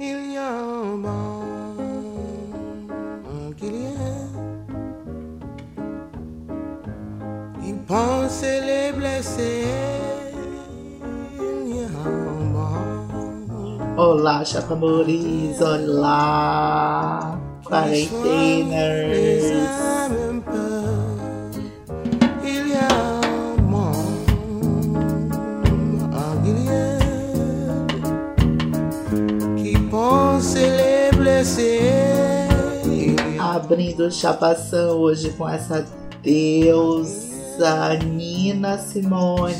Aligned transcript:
il 0.00 0.32
y 0.32 0.36
a 0.38 0.48
un 0.48 0.96
bon 0.96 1.44
qu'il 3.58 3.82
y 3.82 3.86
a 3.86 3.90
qui 7.60 7.72
pense 7.86 8.42
les 8.42 8.92
blessés. 8.96 9.66
Il 11.38 11.76
y 11.76 11.80
a 11.80 11.84
un 12.06 12.42
bon 12.54 12.78
Olá, 13.98 14.42
chapamores! 14.42 15.60
Olá, 15.60 17.36
quarenteners! 17.68 19.20
Abrindo 33.38 34.10
chapação 34.10 34.98
hoje 34.98 35.30
com 35.30 35.48
essa 35.48 35.84
deusa 36.22 37.94
Nina 38.04 38.78
Simone. 38.78 39.56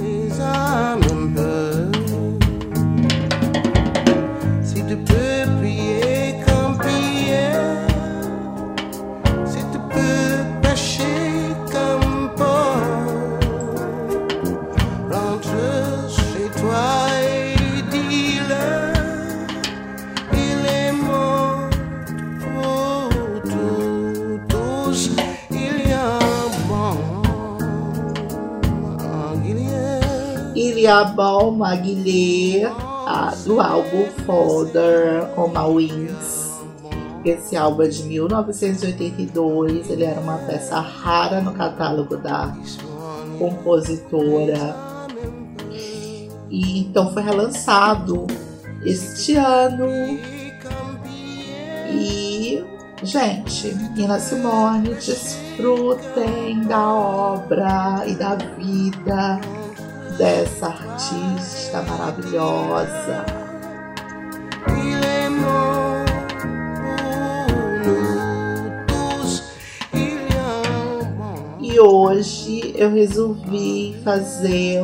les 0.00 0.38
âmes 0.40 0.98
Maguilhe, 31.52 32.64
a- 32.64 33.34
do 33.44 33.60
álbum 33.60 34.06
Folder 34.24 35.28
on 35.36 35.48
My 35.48 35.74
Wings. 35.74 36.48
Esse 37.22 37.58
álbum 37.58 37.82
é 37.82 37.88
de 37.88 38.04
1982, 38.04 39.90
ele 39.90 40.04
era 40.04 40.18
uma 40.18 40.38
peça 40.38 40.80
rara 40.80 41.42
no 41.42 41.52
catálogo 41.52 42.16
da 42.16 42.56
compositora. 43.38 44.74
E 46.48 46.80
então 46.80 47.12
foi 47.12 47.22
relançado 47.22 48.26
este 48.82 49.36
ano. 49.36 49.86
E, 51.90 52.64
gente, 53.02 53.74
Nina 53.94 54.18
Simone, 54.18 54.94
desfrutem 54.94 56.62
da 56.62 56.88
obra 56.94 58.04
e 58.06 58.14
da 58.14 58.36
vida 58.36 59.38
dessa 60.18 60.66
artista 60.66 61.80
maravilhosa. 61.82 63.24
E 71.60 71.80
hoje 71.80 72.74
eu 72.76 72.90
resolvi 72.90 73.96
fazer 74.02 74.82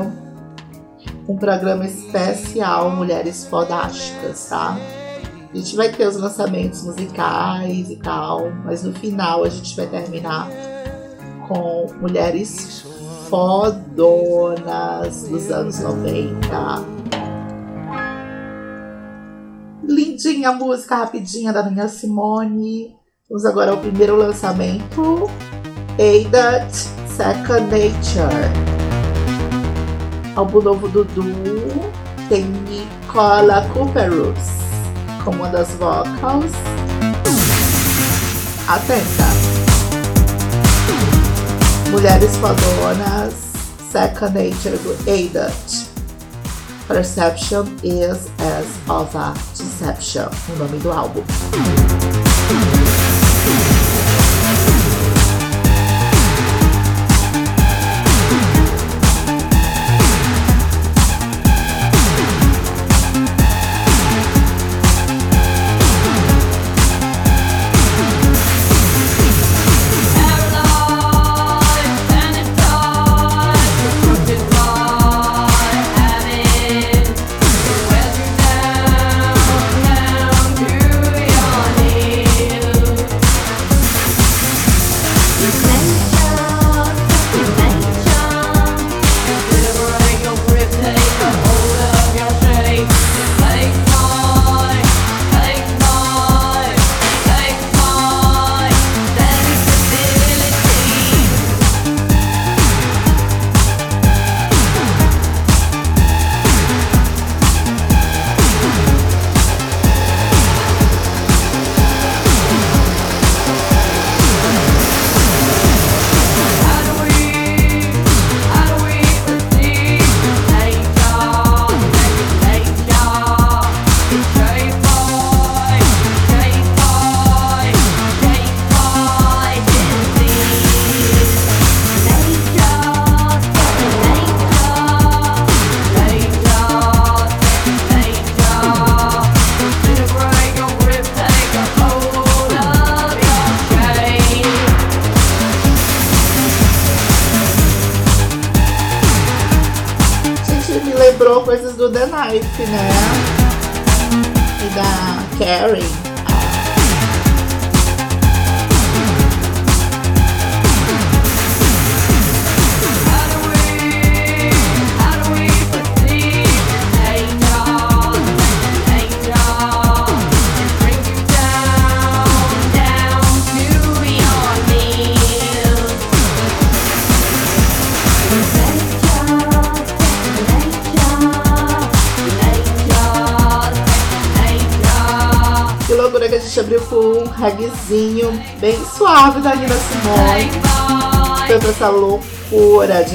um 1.29 1.37
programa 1.37 1.85
especial 1.85 2.91
Mulheres 2.91 3.47
Fodásticas, 3.47 4.49
tá? 4.49 4.79
A 5.53 5.57
gente 5.57 5.75
vai 5.75 5.91
ter 5.91 6.07
os 6.07 6.17
lançamentos 6.17 6.85
musicais 6.85 7.91
e 7.91 7.97
tal, 7.97 8.53
mas 8.65 8.85
no 8.85 8.93
final 8.93 9.43
a 9.43 9.49
gente 9.49 9.75
vai 9.75 9.87
terminar 9.87 10.49
com 11.49 11.87
mulheres 12.01 12.85
fodonas 13.35 15.27
dos 15.29 15.51
anos 15.51 15.81
90. 15.81 16.85
Lindinha 19.83 20.53
música 20.53 20.95
rapidinha 20.99 21.53
da 21.53 21.65
minha 21.65 21.89
Simone. 21.89 22.95
Vamos 23.29 23.45
agora 23.45 23.73
ao 23.73 23.79
primeiro 23.79 24.15
lançamento. 24.15 25.29
Ada 25.99 26.65
Second 26.71 27.63
Nature. 27.63 28.53
Álbum 30.37 30.63
novo 30.63 30.87
do 30.87 31.03
duo 31.05 31.93
tem 32.29 32.45
Nicola 32.45 33.69
Cooperus 33.73 34.39
como 35.25 35.39
uma 35.39 35.49
das 35.49 35.71
vocals. 35.73 36.53
Atenta! 38.69 39.44
Mulheres 41.95 42.37
Fodonas, 42.39 43.35
Second 43.93 44.35
Nature 44.35 44.77
do 44.79 44.97
Adat. 45.07 45.89
Perception 46.89 47.69
is 47.85 48.29
as 48.41 48.67
of 48.91 49.15
a 49.15 49.33
deception, 49.57 50.29
o 50.51 50.57
nome 50.59 50.81
do 50.81 50.91
álbum. 50.91 51.23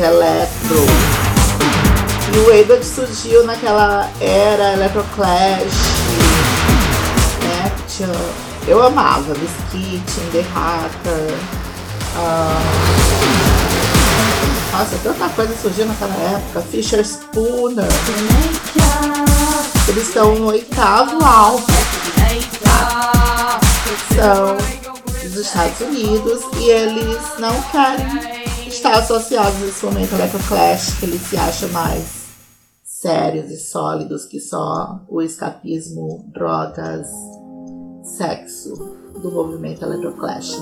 Eletro. 0.10 0.86
E 2.34 2.38
o 2.40 2.62
Abed 2.62 2.84
surgiu 2.86 3.44
naquela 3.44 4.10
era 4.20 4.74
Electroclash, 4.74 5.74
né? 7.44 7.72
Eu 8.68 8.84
amava 8.84 9.34
Biscuit, 9.34 10.04
The 10.32 10.42
Hacker. 10.54 11.34
ah, 12.18 12.62
nossa, 14.72 14.98
tanta 15.04 15.30
coisa 15.30 15.56
surgiu 15.62 15.86
naquela 15.88 16.14
época. 16.16 16.62
Fisher 16.72 17.04
Spooner. 17.04 17.88
Eles 19.88 20.08
estão 20.08 20.36
no 20.36 20.48
oitavo 20.48 21.24
álbum. 21.24 21.66
São 24.16 24.58
dos 25.24 25.36
Estados 25.36 25.80
Unidos 25.82 26.42
e 26.60 26.70
eles 26.70 27.18
não 27.40 27.54
querem 27.72 28.39
estar 28.80 28.98
associados 28.98 29.60
nesse 29.60 29.86
momento 29.86 30.14
ao 30.14 30.20
Electroclash, 30.20 31.00
que 31.00 31.06
eles 31.06 31.22
se 31.24 31.36
acham 31.36 31.68
mais 31.70 32.30
sérios 32.82 33.52
e 33.52 33.58
sólidos 33.58 34.26
que 34.26 34.40
só 34.40 35.02
o 35.10 35.22
escapismo, 35.22 36.26
drogas, 36.34 37.08
sexo 38.18 38.74
do 39.22 39.32
movimento 39.32 39.84
Electroclash. 39.84 40.56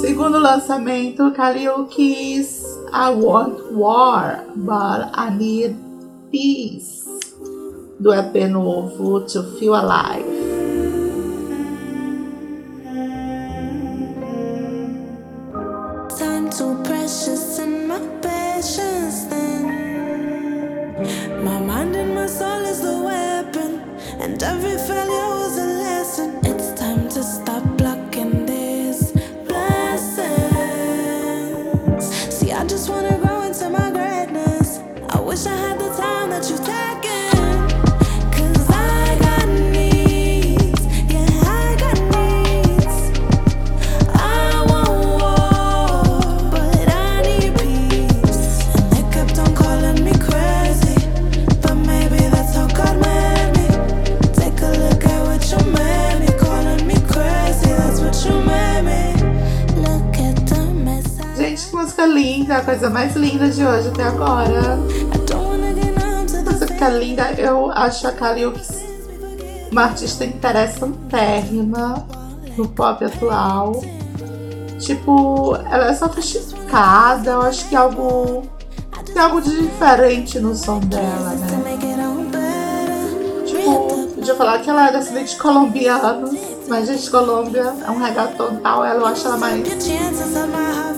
Segundo 0.00 0.38
lançamento, 0.38 1.32
Karaoke's 1.32 2.62
I 2.92 3.10
Want 3.10 3.72
War, 3.72 4.44
but 4.54 5.10
I 5.16 5.34
Need 5.36 5.76
Peace, 6.30 7.04
do 7.98 8.14
EP 8.14 8.48
novo 8.48 9.20
To 9.22 9.42
Feel 9.58 9.74
Alive. 9.74 10.63
Coisa 62.64 62.90
mais 62.90 63.14
linda 63.14 63.48
de 63.48 63.64
hoje 63.64 63.88
até 63.88 64.04
agora. 64.04 64.93
Música 66.84 66.98
linda, 66.98 67.32
eu 67.38 67.70
acho 67.70 68.06
a 68.06 68.12
Karaoke 68.12 68.60
uma 69.72 69.84
artista 69.84 70.24
interessantérrima 70.24 72.06
no 72.56 72.68
pop 72.68 73.02
atual. 73.02 73.82
Tipo, 74.78 75.56
ela 75.70 75.88
é 75.88 75.94
sofisticada, 75.94 77.30
eu 77.30 77.42
acho 77.42 77.68
que 77.68 77.76
algo. 77.76 78.42
Tem 79.06 79.22
algo 79.22 79.40
de 79.40 79.62
diferente 79.62 80.38
no 80.40 80.54
som 80.54 80.80
dela, 80.80 81.30
né? 81.30 81.78
Tipo, 83.46 84.08
podia 84.14 84.34
falar 84.34 84.58
que 84.58 84.68
ela 84.68 84.88
é 84.88 84.92
descendente 84.92 85.34
de 85.34 85.40
colombianos, 85.40 86.38
mas 86.68 86.86
gente, 86.86 87.10
Colômbia 87.10 87.74
é 87.86 87.90
um 87.90 87.98
reggaeton 87.98 88.56
tal, 88.56 88.84
ela 88.84 89.00
eu 89.00 89.06
acho 89.06 89.26
ela 89.26 89.36
mais 89.36 89.62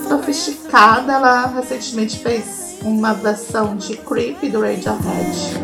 sofisticada. 0.07 1.13
Ela 1.13 1.47
recentemente 1.47 2.19
fez 2.19 2.66
uma 2.81 3.13
versão 3.13 3.75
de 3.75 3.97
Creep 3.97 4.43
do 4.51 4.61
Radiohead 4.61 5.57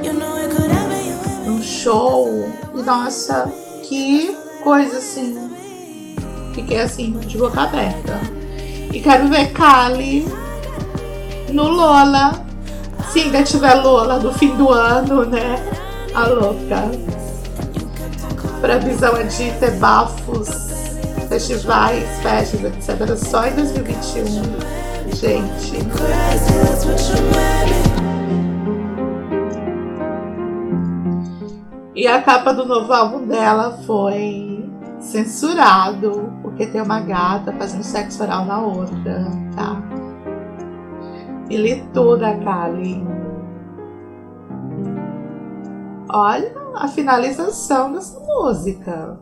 num 1.45 1.61
show. 1.61 2.49
Nossa, 2.73 3.51
que 3.83 4.35
coisa 4.63 4.97
assim. 4.97 5.51
Fiquei 6.53 6.79
assim, 6.81 7.11
de 7.11 7.37
boca 7.37 7.61
aberta. 7.61 8.19
E 8.91 8.99
quero 8.99 9.27
ver 9.27 9.51
Kali 9.51 10.27
no 11.51 11.67
Lola. 11.67 12.43
Se 13.11 13.21
ainda 13.21 13.43
tiver 13.43 13.75
Lola 13.75 14.19
no 14.19 14.33
fim 14.33 14.55
do 14.55 14.69
ano, 14.69 15.25
né? 15.25 15.57
A 16.13 16.27
louca. 16.27 16.91
Previsão 18.61 19.17
é 19.17 19.23
de 19.23 19.51
ter 19.59 19.71
bafos, 19.71 20.47
festivais, 21.27 22.07
festas, 22.21 22.61
etc. 22.63 23.17
Só 23.17 23.45
em 23.45 23.55
2021. 23.55 24.82
Gente. 25.13 25.77
E 31.95 32.07
a 32.07 32.21
capa 32.21 32.53
do 32.53 32.65
novo 32.65 32.91
álbum 32.91 33.27
dela 33.27 33.77
foi 33.85 34.69
censurado, 34.99 36.33
porque 36.41 36.65
tem 36.65 36.81
uma 36.81 36.99
gata 37.01 37.53
fazendo 37.53 37.83
sexo 37.83 38.23
oral 38.23 38.45
na 38.45 38.59
outra, 38.61 39.25
tá? 39.55 39.81
E 41.49 41.57
li 41.57 41.83
tudo 41.93 42.25
a 42.25 42.35
Kali. 42.37 43.05
Olha 46.09 46.53
a 46.75 46.87
finalização 46.87 47.93
dessa 47.93 48.19
música. 48.19 49.19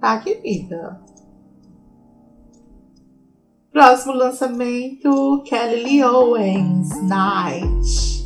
Tá, 0.00 0.18
querida? 0.18 1.00
Próximo 3.72 4.12
lançamento, 4.12 5.42
Kelly 5.46 5.82
Lee 5.82 6.04
Owens, 6.04 6.90
Night 7.02 8.22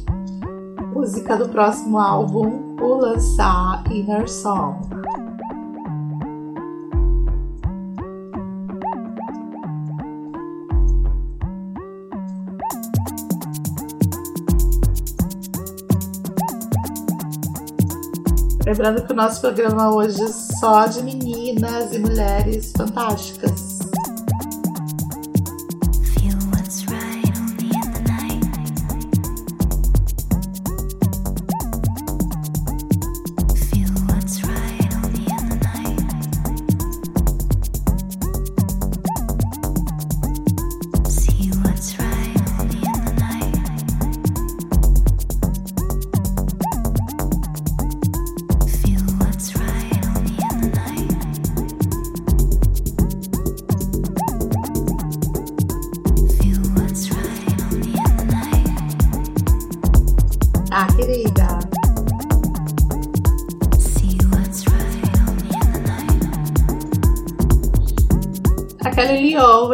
música 0.97 1.37
do 1.37 1.49
próximo 1.51 1.99
álbum 1.99 2.75
por 2.75 2.97
lançar 2.97 3.85
Inner 3.93 4.29
Song. 4.29 4.77
Lembrando 18.65 19.07
que 19.07 19.13
o 19.13 19.17
nosso 19.17 19.41
programa 19.43 19.95
hoje 19.95 20.21
é 20.21 20.27
só 20.27 20.87
de 20.87 21.03
meninas 21.05 21.93
e 21.93 22.01
mulheres 22.01 22.73
fantásticas. 22.77 23.76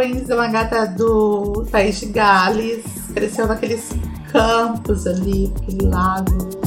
É 0.05 0.35
uma 0.35 0.49
gata 0.49 0.85
do 0.85 1.65
país 1.71 2.01
de 2.01 2.07
Gales. 2.07 2.85
Cresceu 3.15 3.47
naqueles 3.47 3.91
campos 4.33 5.07
ali, 5.07 5.53
aquele 5.57 5.87
lago. 5.87 6.62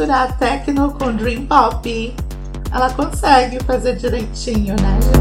Misturar 0.00 0.38
techno 0.38 0.92
com 0.92 1.12
dream 1.14 1.46
pop. 1.46 2.14
Ela 2.72 2.90
consegue 2.90 3.62
fazer 3.64 3.96
direitinho, 3.96 4.74
né, 4.80 4.98
gente? 5.02 5.19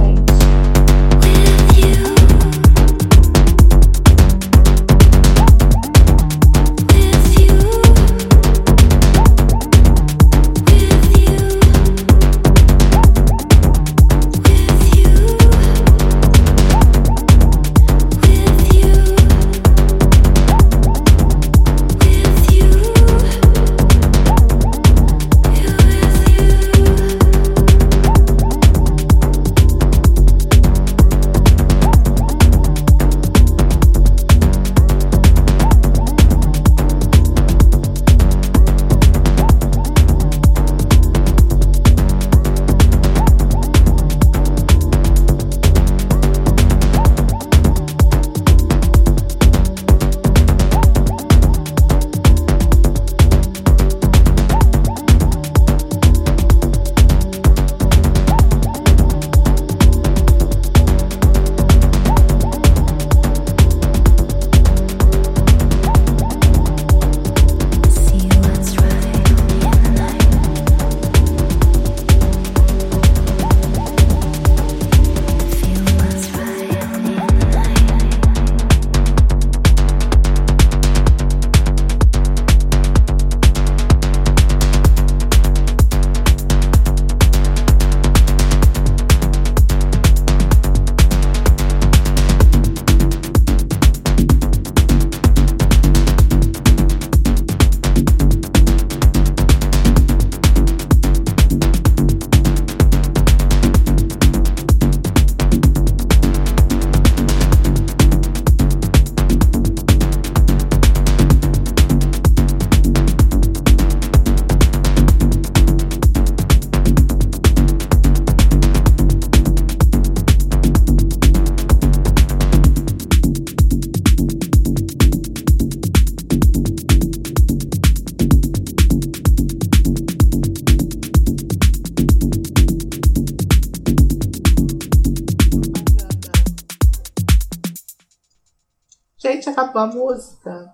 Acabou 139.79 139.79
a 139.79 139.87
música. 139.87 140.73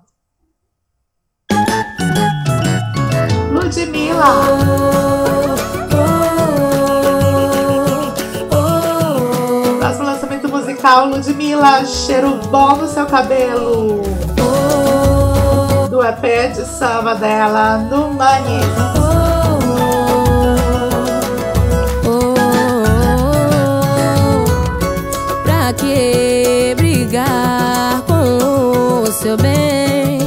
Ludmilla! 3.52 4.24
Próximo 9.80 10.06
lançamento 10.06 10.50
musical, 10.50 11.10
Ludmilla, 11.10 11.86
cheiro 11.86 12.36
bom 12.50 12.78
no 12.78 12.88
seu 12.88 13.06
cabelo. 13.06 14.02
Do 15.90 16.04
EP 16.04 16.54
de 16.54 16.66
samba 16.66 17.14
dela, 17.14 17.78
no 17.78 18.12
Manis. 18.12 19.25
Bem? 29.38 30.20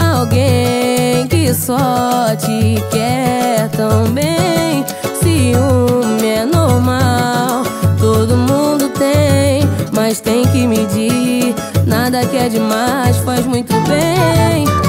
Alguém 0.00 1.26
que 1.28 1.52
só 1.54 2.34
te 2.36 2.82
quer 2.90 3.68
tão 3.70 4.04
bem. 4.12 4.84
Ciúme 5.20 6.26
é 6.26 6.44
normal, 6.44 7.62
todo 7.98 8.36
mundo 8.36 8.88
tem, 8.90 9.62
mas 9.92 10.20
tem 10.20 10.46
que 10.46 10.66
medir. 10.66 11.54
Nada 11.86 12.24
que 12.26 12.36
é 12.36 12.48
demais 12.48 13.16
faz 13.18 13.44
muito 13.46 13.72
bem. 13.88 14.85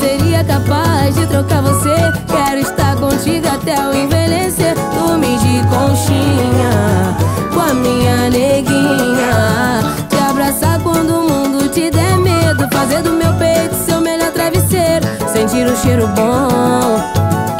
Seria 0.00 0.42
capaz 0.42 1.14
de 1.14 1.26
trocar 1.26 1.60
você. 1.60 1.94
Quero 2.26 2.60
estar 2.60 2.96
contigo 2.96 3.46
até 3.46 3.78
o 3.86 3.94
envelhecer. 3.94 4.74
Dormir 4.94 5.38
de 5.38 5.62
conchinha 5.68 7.14
com 7.52 7.60
a 7.60 7.74
minha 7.74 8.30
neguinha. 8.30 9.82
Te 10.08 10.16
abraçar 10.16 10.80
quando 10.80 11.10
o 11.10 11.28
mundo 11.28 11.68
te 11.68 11.90
der 11.90 12.16
medo. 12.16 12.66
Fazer 12.72 13.02
do 13.02 13.12
meu 13.12 13.34
peito 13.34 13.74
seu 13.74 14.00
melhor 14.00 14.32
travesseiro. 14.32 15.06
Sentir 15.30 15.66
o 15.66 15.76
cheiro 15.76 16.08
bom 16.08 16.98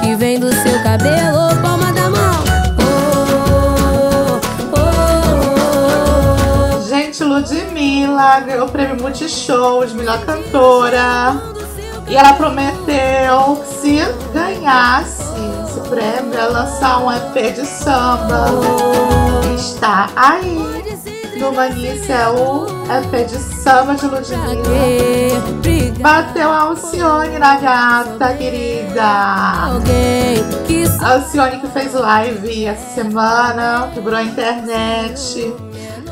que 0.00 0.16
vem 0.16 0.40
do 0.40 0.50
seu 0.50 0.82
cabelo. 0.82 1.54
Palma 1.60 1.92
da 1.92 2.08
mão. 2.08 2.42
Oh, 2.80 4.40
oh, 4.72 4.78
oh, 6.78 6.82
Gente, 6.88 7.22
Ludmilla 7.22 8.40
ganhou 8.40 8.66
o 8.66 8.70
prêmio 8.70 8.96
Multishow 8.96 9.84
de 9.84 9.94
melhor 9.94 10.24
cantora. 10.24 11.59
E 12.10 12.16
ela 12.16 12.32
prometeu 12.32 13.54
que 13.62 13.68
se 13.68 14.00
ganhasse 14.34 15.22
esse 15.64 15.80
prêmio, 15.88 16.34
ia 16.34 16.48
lançar 16.48 17.04
um 17.04 17.12
EP 17.12 17.54
de 17.54 17.64
samba. 17.64 18.46
Está 19.54 20.10
aí. 20.16 20.58
No 21.38 21.52
Manice 21.52 22.10
é 22.10 22.28
o 22.28 22.66
EP 22.66 23.26
de 23.28 23.38
samba 23.38 23.94
de 23.94 24.06
Ludmilla. 24.06 24.40
Bateu 26.00 26.50
a 26.50 26.62
Alcione 26.62 27.38
na 27.38 27.56
gata, 27.56 28.34
querida. 28.34 29.02
A 31.02 31.12
Alcione 31.12 31.60
que 31.60 31.68
fez 31.68 31.94
live 31.94 32.66
essa 32.66 32.94
semana, 32.94 33.88
quebrou 33.94 34.16
a 34.16 34.22
internet. 34.24 35.54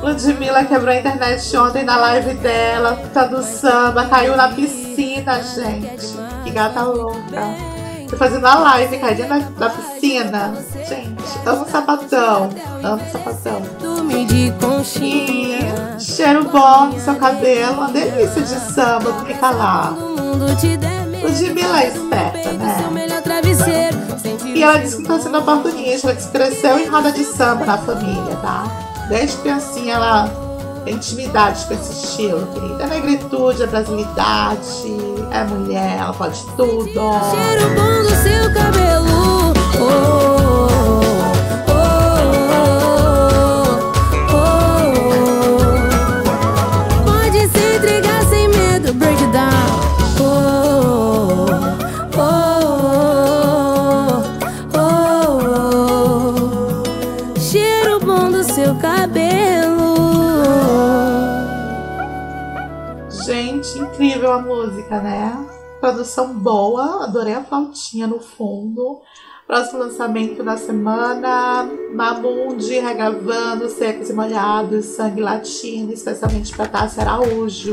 Ludmilla 0.02 0.64
quebrou 0.64 0.94
a 0.94 0.98
internet 0.98 1.56
ontem 1.56 1.84
na 1.84 1.96
live 1.96 2.34
dela, 2.34 2.96
tá 3.12 3.24
do 3.24 3.42
samba, 3.42 4.06
caiu 4.06 4.36
na 4.36 4.48
piscina, 4.48 5.42
gente. 5.42 6.16
Que 6.44 6.50
gata 6.50 6.82
louca. 6.82 7.68
Tô 8.08 8.16
fazendo 8.16 8.46
a 8.46 8.54
live, 8.54 8.98
caiu 8.98 9.16
dentro 9.16 9.54
da, 9.54 9.68
da 9.68 9.70
piscina. 9.70 10.54
Gente, 10.88 11.22
amo 11.44 11.66
sapatão. 11.68 12.48
Amo 12.82 13.02
sapatão. 13.12 13.62
E 14.38 14.50
conchinha. 14.52 15.98
cheiro 15.98 16.44
bom 16.44 16.86
no 16.86 17.00
seu 17.00 17.16
cabelo, 17.16 17.72
uma 17.74 17.88
delícia 17.88 18.40
de 18.40 18.54
samba, 18.72 19.12
pra 19.12 19.24
ficar 19.24 19.50
lá. 19.50 19.94
Ludmilla 21.22 21.82
é 21.82 21.88
esperta, 21.88 22.52
né? 22.52 22.76
E 24.54 24.62
ela 24.62 24.78
disse 24.78 24.96
que 24.96 25.02
tá 25.02 25.18
sendo 25.18 25.38
oportunista, 25.38 26.08
ela 26.08 26.16
disse 26.16 26.28
que 26.28 26.38
cresceu 26.38 26.78
em 26.78 26.86
roda 26.86 27.12
de 27.12 27.24
samba 27.24 27.66
na 27.66 27.78
família, 27.78 28.36
tá? 28.36 28.87
Desde 29.08 29.36
criancinha 29.38 29.94
ela 29.94 30.28
tem 30.84 30.94
intimidade 30.94 31.64
com 31.66 31.74
esse 31.74 31.92
estilo, 31.92 32.46
querida. 32.52 32.84
É 32.84 32.86
negritude, 32.86 33.62
é 33.62 33.66
brasilidade, 33.66 34.60
é 35.30 35.44
mulher, 35.44 35.98
ela 35.98 36.12
pode 36.12 36.44
tudo. 36.56 36.84
cheiro 36.84 37.70
bom 37.74 38.02
do 38.02 38.10
seu 38.22 38.54
cabelo. 38.54 39.52
Oh, 39.80 40.07
Incrível 64.28 64.32
a 64.32 64.42
música, 64.42 65.00
né? 65.00 65.46
Produção 65.80 66.34
boa, 66.34 67.04
adorei 67.04 67.32
a 67.32 67.42
flautinha 67.42 68.06
no 68.06 68.20
fundo. 68.20 69.00
Próximo 69.46 69.78
lançamento 69.78 70.42
da 70.42 70.56
semana: 70.58 71.66
Mamundi 71.94 72.78
regravando 72.78 73.70
Secos 73.70 74.10
e 74.10 74.12
Molhados, 74.12 74.84
Sangue 74.84 75.22
Latino, 75.22 75.94
especialmente 75.94 76.54
para 76.54 76.68
Tássia 76.68 77.04
Araújo. 77.04 77.72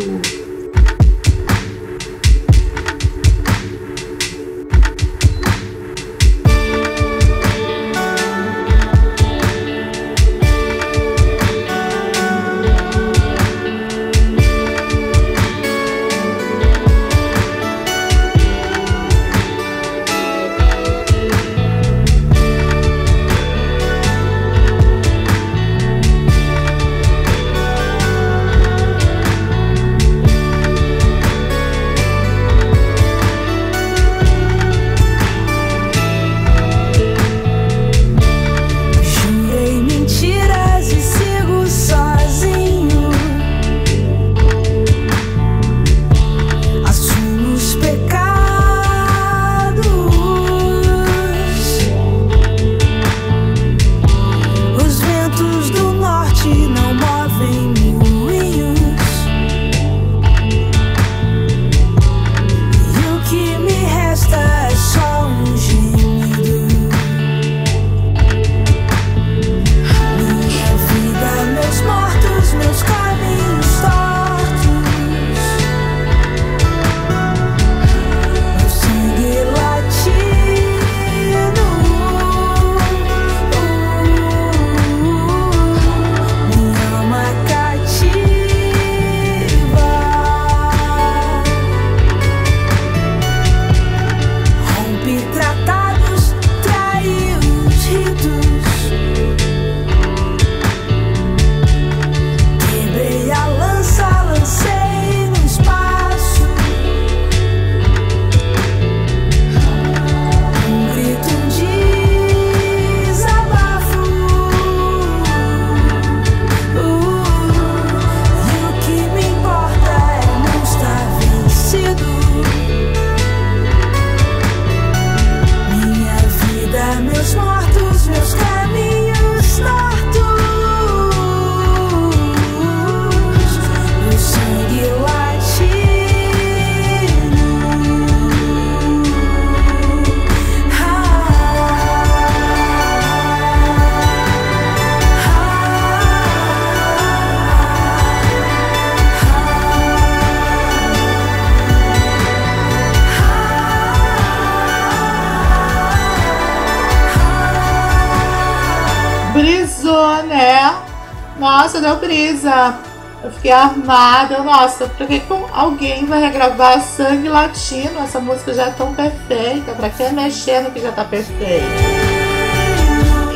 Fiquei 163.46 163.52
armada. 163.52 164.40
Nossa, 164.40 164.88
por 164.88 165.06
que 165.06 165.22
alguém 165.54 166.06
vai 166.06 166.20
regravar 166.20 166.82
Sangue 166.82 167.30
Latino? 167.30 168.00
Essa 168.00 168.20
música 168.20 168.54
já 168.54 168.64
é 168.64 168.72
tão 168.72 168.94
perfeita. 168.94 169.74
Pra 169.74 169.90
que 169.90 170.10
mexer 170.10 170.62
no 170.62 170.72
que 170.72 170.82
já 170.82 170.92
tá 170.92 171.04
perfeito? 171.04 171.66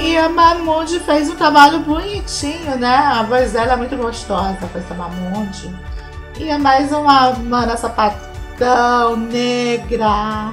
E 0.01 0.17
a 0.17 0.27
Mamundi 0.27 0.99
fez 0.99 1.29
um 1.29 1.35
trabalho 1.35 1.79
bonitinho, 1.79 2.75
né? 2.77 2.95
A 2.95 3.23
voz 3.23 3.51
dela 3.51 3.73
é 3.73 3.75
muito 3.75 3.95
gostosa, 3.95 4.57
a 4.61 4.65
voz 4.65 4.83
da 4.85 4.95
Mamundi. 4.95 5.73
E 6.39 6.49
é 6.49 6.57
mais 6.57 6.91
uma 6.91 7.33
mana 7.33 7.77
sapatão 7.77 9.15
negra. 9.15 10.51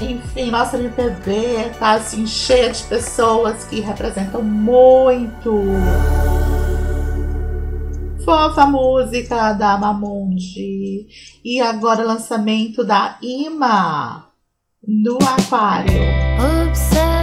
Enfim, 0.00 0.50
nossa 0.52 0.78
MPB 0.78 1.72
tá 1.80 1.92
assim 1.92 2.24
cheia 2.24 2.70
de 2.70 2.84
pessoas 2.84 3.64
que 3.64 3.80
representam 3.80 4.42
muito. 4.42 5.64
Fofa 8.28 8.66
música 8.66 9.54
da 9.54 9.78
Mamundi. 9.78 11.06
E 11.42 11.62
agora 11.62 12.04
lançamento 12.04 12.84
da 12.84 13.16
Ima 13.22 14.30
no 14.86 15.16
Aquário. 15.16 15.94
Observo 16.68 17.17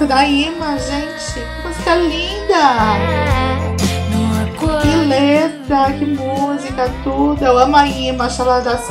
música 0.00 0.06
da 0.06 0.24
Ima, 0.24 0.78
gente. 0.78 1.34
Que 1.34 1.68
música 1.68 1.94
linda! 1.96 2.96
Que 4.58 4.96
letra, 5.06 5.92
que 5.92 6.06
música, 6.06 6.90
tudo. 7.04 7.44
Eu 7.44 7.58
amo 7.58 7.76
a 7.76 7.86
Ima, 7.86 8.24
acho 8.24 8.40
ela 8.42 8.60
das 8.60 8.88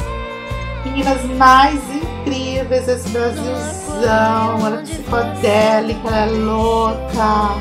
meninas 0.86 1.24
mais 1.38 1.80
incríveis 1.91 2.86
desse 2.86 3.10
Brasilzão. 3.10 4.65
Ela 4.65 4.80
é 4.80 4.82
psicodélica, 4.84 6.08
ela 6.08 6.17
é 6.17 6.26
louca. 6.28 7.56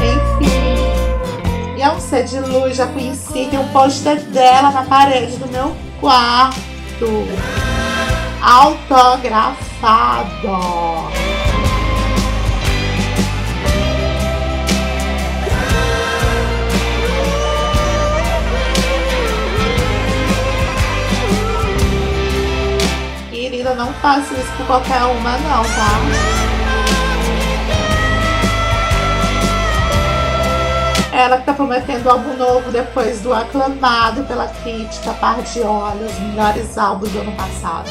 Enfim. 0.00 1.76
E 1.76 1.82
é 1.82 1.90
um 1.90 2.00
ser 2.00 2.24
de 2.24 2.40
luz, 2.40 2.76
já 2.76 2.86
conheci. 2.86 3.48
Tem 3.50 3.58
um 3.58 3.68
pôster 3.68 4.18
dela 4.20 4.70
na 4.70 4.82
parede 4.84 5.36
do 5.36 5.46
meu 5.48 5.76
quarto. 6.00 7.26
Autografado. 8.42 9.58
Não 23.80 23.94
faça 23.94 24.34
isso 24.34 24.52
com 24.58 24.64
qualquer 24.66 25.02
uma 25.04 25.38
não, 25.38 25.62
tá? 25.62 26.00
Ela 31.16 31.38
que 31.38 31.46
tá 31.46 31.54
prometendo 31.54 32.10
álbum 32.10 32.36
novo 32.36 32.70
depois 32.70 33.22
do 33.22 33.32
aclamado 33.32 34.24
pela 34.24 34.48
crítica 34.48 35.14
Par 35.14 35.40
de 35.42 35.60
Olhos, 35.60 36.12
melhores 36.18 36.76
álbuns 36.76 37.10
do 37.10 37.20
ano 37.20 37.32
passado. 37.32 37.88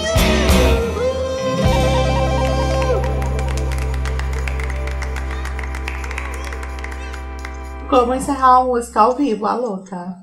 Como 7.89 8.13
encerrar 8.13 8.60
uma 8.60 8.75
música 8.75 9.02
ao 9.02 9.15
vivo, 9.15 9.47
a 9.47 9.56
louca. 9.56 10.17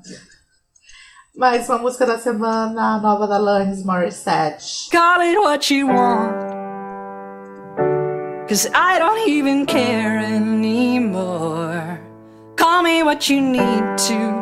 Mais 1.37 1.69
uma 1.69 1.77
música 1.77 2.03
da 2.03 2.17
semana, 2.17 2.97
nova 2.99 3.27
da 3.27 3.35
Alanis 3.35 3.85
Morissette. 3.85 4.89
Call 4.91 5.21
it 5.21 5.37
what 5.37 5.71
you 5.71 5.85
want. 5.85 6.33
Cause 8.49 8.67
I 8.73 8.97
don't 8.97 9.29
even 9.29 9.67
care 9.67 10.17
anymore. 10.17 11.99
Call 12.55 12.81
me 12.81 13.03
what 13.03 13.29
you 13.29 13.39
need 13.39 13.83
to. 14.07 14.33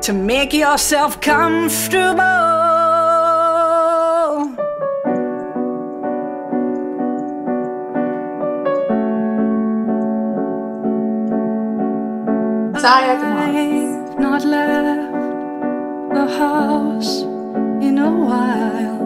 To 0.00 0.12
make 0.12 0.52
yourself 0.52 1.20
comfortable. 1.20 2.16
Diagnose. 12.82 14.02
I've 14.12 14.18
not 14.18 14.44
left 14.44 15.11
the 16.14 16.26
house 16.26 17.22
in 17.82 17.98
a 17.98 18.10
while. 18.10 19.00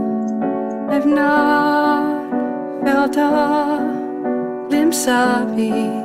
I've 0.91 1.07
not 1.07 2.31
felt 2.85 3.17
a 3.17 4.67
glimpse 4.69 5.07
of 5.07 5.55
peace. 5.55 6.05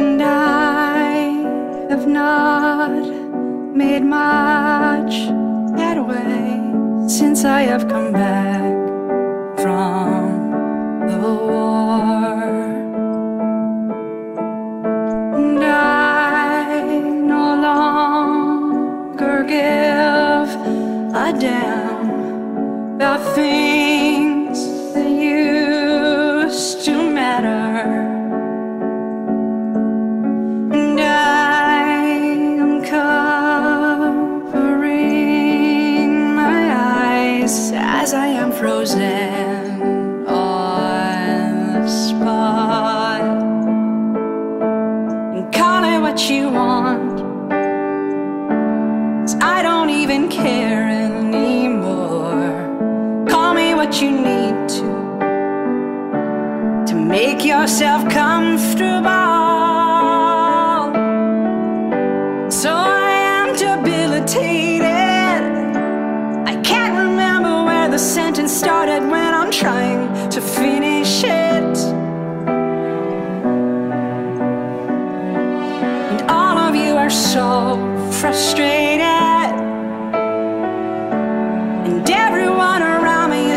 And 0.00 0.22
I 0.22 1.88
have 1.90 2.06
not 2.06 3.02
made 3.74 4.04
much 4.04 5.14
headway 5.78 7.08
since 7.08 7.44
I 7.44 7.62
have 7.62 7.86
come 7.88 8.12
back 8.12 8.72
from 9.62 10.50
the 11.06 11.18
war. 11.18 11.87
A 21.44 21.77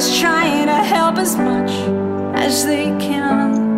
trying 0.09 0.65
to 0.65 0.73
help 0.73 1.17
as 1.17 1.35
much 1.35 1.71
as 2.35 2.63
they 2.63 2.85
can. 2.99 3.71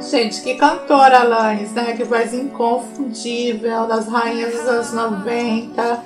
Gente, 0.00 0.42
que 0.42 0.54
cantora 0.54 1.20
Alanis, 1.20 1.72
né? 1.72 1.92
Que 1.92 2.04
voz 2.04 2.32
inconfundível, 2.32 3.86
das 3.86 4.08
rainhas 4.08 4.54
dos 4.54 4.66
anos 4.66 4.92
90. 4.92 6.02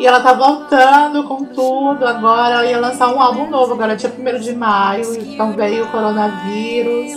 E 0.00 0.06
ela 0.06 0.20
tá 0.20 0.32
voltando 0.32 1.24
com 1.24 1.44
tudo 1.44 2.06
agora. 2.06 2.54
Ela 2.54 2.66
ia 2.66 2.80
lançar 2.80 3.08
um 3.14 3.20
álbum 3.20 3.48
novo 3.48 3.74
agora, 3.74 3.96
dia 3.96 4.12
1 4.12 4.40
de 4.40 4.54
maio. 4.54 5.14
Então 5.14 5.52
veio 5.52 5.84
o 5.84 5.88
coronavírus. 5.88 7.12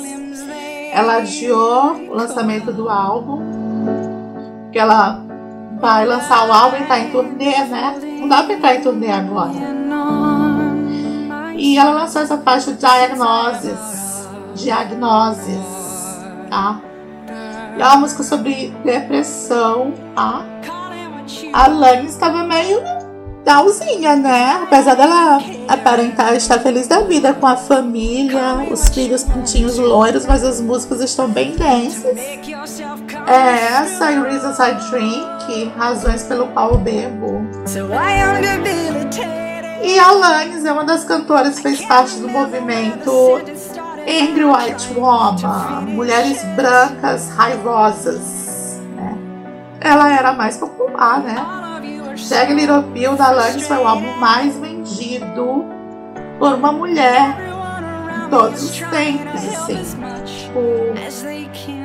Ela 0.94 1.18
adiou 1.18 1.94
o 2.10 2.14
lançamento 2.14 2.72
do 2.72 2.88
álbum. 2.88 3.42
Que 4.72 4.80
ela 4.80 5.24
vai 5.82 6.06
lançar 6.06 6.48
o 6.48 6.54
álbum 6.54 6.78
e 6.78 6.86
tá 6.86 7.00
em 7.00 7.10
turnê, 7.10 7.58
né? 7.66 7.96
Não 8.20 8.30
dá 8.30 8.44
pra 8.44 8.54
entrar 8.54 8.76
em 8.76 8.82
turnê 8.82 9.12
agora. 9.12 9.52
E 11.56 11.78
ela 11.78 11.92
lançou 11.92 12.22
essa 12.22 12.38
faixa 12.38 12.72
Diagnoses. 12.74 14.30
Diagnoses. 14.56 15.60
Tá? 16.50 16.80
E 17.78 17.82
é 17.82 17.86
uma 17.86 17.98
música 17.98 18.24
sobre 18.24 18.74
depressão, 18.86 19.94
tá? 20.16 20.46
A 21.54 21.68
Lani 21.68 22.08
estava 22.08 22.44
meio 22.44 22.80
dalzinha, 23.44 24.16
né? 24.16 24.60
Apesar 24.64 24.96
dela 24.96 25.40
aparentar 25.68 26.34
estar 26.36 26.60
feliz 26.60 26.88
da 26.88 27.02
vida 27.02 27.34
com 27.34 27.48
a 27.48 27.56
família, 27.56 28.68
os 28.72 28.90
filhos 28.90 29.24
pintinhos 29.24 29.78
loiros, 29.78 30.26
mas 30.26 30.44
as 30.44 30.62
músicas 30.62 31.02
estão 31.02 31.28
bem 31.30 31.56
densas. 31.56 32.18
É 33.28 33.82
essa 33.82 34.12
e 34.12 34.22
Reasons 34.22 34.58
I 34.60 34.74
Drink, 34.90 35.72
razões 35.78 36.24
pelo 36.24 36.48
qual 36.48 36.72
eu 36.72 36.78
bebo. 36.78 37.42
E 39.84 39.98
a 39.98 40.08
Alanis 40.10 40.64
é 40.64 40.72
uma 40.72 40.84
das 40.84 41.04
cantoras 41.04 41.56
que 41.56 41.64
fez 41.64 41.84
parte 41.86 42.18
do 42.18 42.30
movimento 42.30 43.42
Angry 44.08 44.46
White 44.46 44.94
Woman, 44.96 45.82
mulheres 45.88 46.44
brancas 46.56 47.30
raivosas. 47.30 48.80
Né? 48.96 49.18
Ela 49.80 50.14
era 50.14 50.34
mais 50.34 50.58
popular, 50.58 51.20
né? 51.22 51.71
Shaggy 52.22 52.54
Little 52.54 52.84
Pill 52.94 53.16
da 53.16 53.30
Alanis 53.30 53.68
foi 53.68 53.78
o 53.78 53.88
álbum 53.88 54.16
mais 54.18 54.56
vendido 54.58 55.66
por 56.38 56.54
uma 56.54 56.72
mulher 56.72 57.36
em 58.16 58.30
todos 58.30 58.64
os 58.64 58.80
tempos, 58.80 59.44
assim. 59.48 59.84
Tipo, 60.26 60.62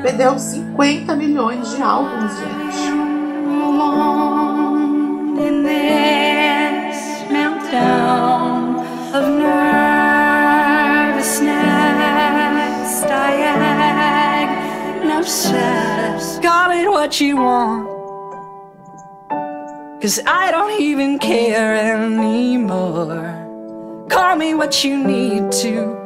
vendeu 0.02 0.38
50 0.38 1.16
milhões 1.16 1.70
de 1.74 1.82
álbuns, 1.82 2.32
gente. 2.38 3.06
Call 16.42 16.70
it 16.70 16.88
what 16.88 17.20
you 17.20 17.36
want. 17.36 17.85
Cause 20.06 20.20
I 20.24 20.52
don't 20.52 20.80
even 20.80 21.18
care 21.18 21.74
anymore. 21.74 23.34
Call 24.08 24.36
me 24.36 24.54
what 24.54 24.84
you 24.84 24.96
need 25.02 25.50
to 25.50 25.96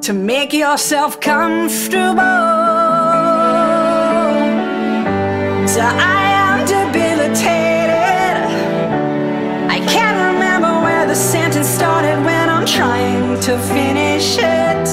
to 0.00 0.14
make 0.14 0.54
yourself 0.54 1.20
comfortable. 1.20 2.16
So 5.68 5.82
I 5.84 6.22
am 6.46 6.64
debilitated. 6.64 8.38
I 9.68 9.78
can't 9.86 10.32
remember 10.32 10.80
where 10.80 11.06
the 11.06 11.14
sentence 11.14 11.68
started 11.68 12.24
when 12.24 12.48
I'm 12.48 12.64
trying 12.64 13.38
to 13.40 13.58
finish 13.58 14.38
it. 14.38 14.88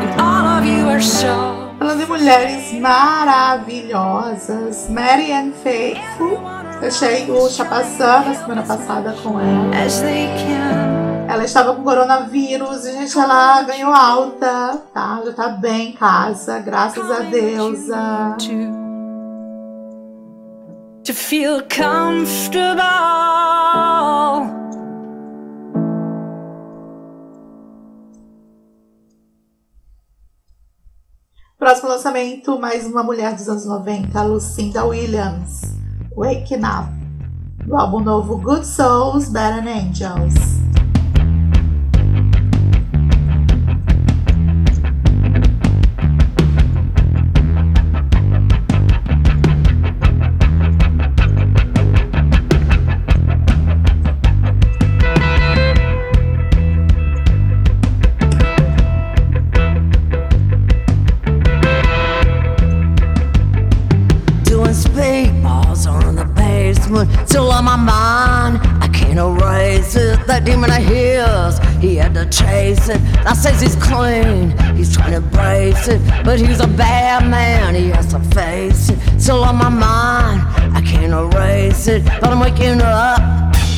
And 0.00 0.20
all 0.20 0.46
of 0.46 0.64
you 0.64 0.86
are 0.86 1.00
so. 1.00 1.59
Falando 1.90 2.04
em 2.04 2.06
mulheres 2.06 2.72
maravilhosas, 2.74 4.88
Mary 4.88 5.32
Ann 5.32 5.50
Faithful. 5.50 6.38
Achei 6.80 7.28
o 7.28 7.50
Chapaçã 7.50 8.20
na 8.20 8.32
semana 8.32 8.62
passada 8.62 9.12
com 9.20 9.40
ela. 9.40 9.74
Ela 11.28 11.44
estava 11.44 11.74
com 11.74 11.82
coronavírus 11.82 12.84
e, 12.84 12.92
gente, 12.92 13.18
ela 13.18 13.62
ganhou 13.62 13.92
alta, 13.92 14.80
tá? 14.94 15.20
Já 15.24 15.32
tá 15.32 15.48
bem 15.48 15.88
em 15.88 15.92
casa, 15.92 16.60
graças 16.60 17.10
a 17.10 17.22
Deus. 17.22 17.80
to 21.02 21.12
feel 21.12 21.60
comfortable. 21.62 22.80
Próximo 31.60 31.90
lançamento, 31.90 32.58
mais 32.58 32.86
uma 32.86 33.02
mulher 33.02 33.34
dos 33.34 33.46
anos 33.46 33.66
90, 33.66 34.22
Lucinda 34.22 34.82
Williams, 34.86 35.60
Waking 36.16 36.64
Up, 36.64 37.66
do 37.66 37.76
álbum 37.76 38.00
novo 38.00 38.38
Good 38.38 38.66
Souls, 38.66 39.28
Better 39.28 39.68
Angels. 39.68 40.59
That 70.40 70.46
demon 70.46 70.70
of 70.70 70.78
his, 70.78 71.58
he 71.82 71.96
had 71.96 72.14
to 72.14 72.24
chase 72.24 72.88
it. 72.88 72.98
I 73.26 73.34
says 73.34 73.60
he's 73.60 73.76
clean, 73.76 74.56
he's 74.74 74.96
trying 74.96 75.12
to 75.12 75.20
brace 75.20 75.86
it, 75.86 76.00
but 76.24 76.40
he's 76.40 76.60
a 76.60 76.66
bad 76.66 77.28
man. 77.28 77.74
He 77.74 77.90
has 77.90 78.06
to 78.14 78.20
face 78.34 78.88
it. 78.88 78.98
Still 79.20 79.44
on 79.44 79.56
my 79.56 79.68
mind, 79.68 80.40
I 80.74 80.80
can't 80.80 81.12
erase 81.12 81.88
it, 81.88 82.06
but 82.22 82.30
I'm 82.30 82.40
waking 82.40 82.80
up 82.80 83.20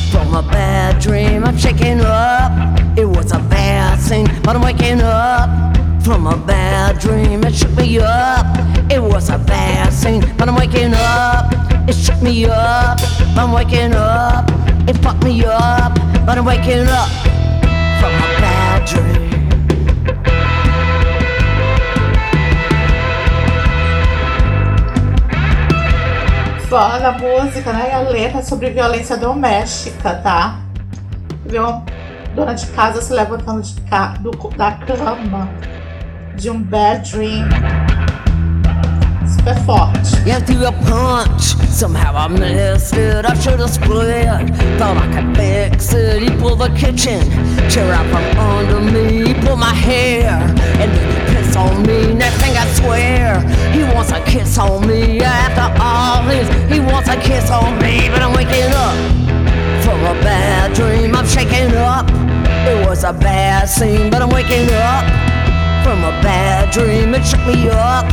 from 0.09 0.33
a 0.35 0.41
bad 0.41 1.01
dream. 1.01 1.43
I'm 1.43 1.57
shaking 1.57 1.99
up. 1.99 2.97
It 2.97 3.09
was 3.09 3.33
a 3.33 3.39
bad 3.39 3.99
scene, 3.99 4.27
but 4.43 4.55
I'm 4.55 4.61
waking 4.61 5.01
up 5.01 5.75
from 6.01 6.27
a 6.27 6.37
bad 6.37 6.99
dream. 6.99 7.43
It 7.43 7.55
shook 7.55 7.75
me 7.75 7.99
up. 7.99 8.45
It 8.89 9.03
was 9.03 9.29
a 9.29 9.37
bad 9.37 9.91
scene, 9.91 10.21
but 10.37 10.47
I'm 10.47 10.55
waking 10.55 10.93
up. 10.93 11.51
It 11.89 11.93
shook 11.93 12.21
me 12.21 12.45
up. 12.45 12.99
I'm 13.35 13.51
waking 13.51 13.93
up. 13.95 14.49
It 14.85 14.97
fucked 14.97 15.23
me 15.23 15.45
up, 15.45 15.97
but 16.25 16.37
I'm 16.37 16.45
waking 16.45 16.87
up 16.87 17.09
from 17.99 18.13
a 18.13 18.29
bad 18.41 18.85
dream. 18.87 19.23
Música, 27.19 27.71
né? 27.71 27.89
E 27.89 27.91
a 27.91 27.99
letra 27.99 28.39
é 28.39 28.41
sobre 28.41 28.69
violência 28.71 29.15
doméstica, 29.15 30.15
tá? 30.15 30.59
Vê 31.45 31.59
uma 31.59 31.83
dona 32.35 32.53
de 32.53 32.65
casa 32.67 33.01
se 33.01 33.13
levantando 33.13 33.61
de 33.61 33.79
ca- 33.81 34.15
do- 34.19 34.31
da 34.57 34.71
cama 34.71 35.47
de 36.35 36.49
um 36.49 36.61
bad 36.61 37.11
dream. 37.11 37.47
Forte. 39.43 40.23
Yeah, 40.25 40.39
threw 40.39 40.65
a 40.65 40.71
punch. 40.71 41.41
Somehow 41.67 42.15
I 42.15 42.27
missed 42.29 42.95
it. 42.95 43.25
I 43.25 43.33
should 43.33 43.59
have 43.59 43.69
split. 43.69 44.47
Thought 44.79 44.97
I 44.97 45.07
could 45.11 45.35
fix 45.35 45.93
it. 45.93 46.21
He 46.23 46.29
pulled 46.39 46.59
the 46.59 46.69
kitchen 46.69 47.29
chair 47.69 47.91
out 47.91 48.07
from 48.07 48.23
under 48.39 48.79
me. 48.79 49.27
He 49.27 49.33
pulled 49.33 49.59
my 49.59 49.73
hair 49.73 50.39
and 50.79 50.91
then 50.91 51.07
he 51.11 51.35
pissed 51.35 51.57
on 51.57 51.83
me. 51.83 52.13
Next 52.13 52.39
thing 52.41 52.55
I 52.55 52.65
swear, 52.73 53.41
he 53.73 53.83
wants 53.93 54.11
a 54.11 54.23
kiss 54.23 54.57
on 54.57 54.87
me. 54.87 55.19
After 55.19 55.67
all 55.81 56.23
this, 56.23 56.47
he 56.71 56.79
wants 56.79 57.09
a 57.09 57.19
kiss 57.19 57.49
on 57.51 57.77
me. 57.79 58.07
But 58.09 58.21
I'm 58.21 58.33
waking 58.33 58.71
up 58.71 58.95
from 59.83 59.99
a 60.05 60.15
bad 60.23 60.73
dream. 60.73 61.15
I'm 61.15 61.27
shaking 61.27 61.75
up. 61.75 62.07
It 62.65 62.87
was 62.87 63.03
a 63.03 63.11
bad 63.11 63.67
scene, 63.67 64.09
but 64.09 64.21
I'm 64.21 64.29
waking 64.29 64.69
up 64.71 65.03
from 65.83 65.99
a 65.99 66.15
bad 66.23 66.71
dream. 66.71 67.13
It 67.13 67.25
shook 67.25 67.45
me 67.45 67.69
up. 67.69 68.05